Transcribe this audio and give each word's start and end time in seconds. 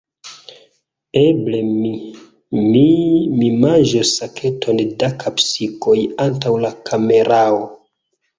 Eble 1.23 1.59
mi, 1.67 1.91
mi... 2.61 2.81
mi 3.41 3.51
manĝos 3.65 4.15
saketon 4.23 4.81
da 5.05 5.11
kapsikoj 5.25 5.97
antaŭ 6.27 6.57
la 6.67 6.75
kamerao. 6.91 7.63